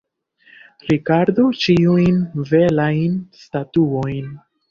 [0.91, 2.17] Rigardu ĉiujn
[2.53, 4.35] belajn statuojn.